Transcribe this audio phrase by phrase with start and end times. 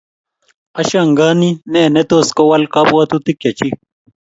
[0.81, 3.75] ashangani ne netos kowal kabwatutik chechik